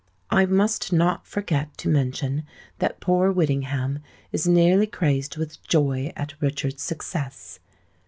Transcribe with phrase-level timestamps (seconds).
[0.31, 2.43] "I must not forget to mention
[2.79, 3.99] that poor Whittingham
[4.31, 7.59] is nearly crazed with joy at Richard's success.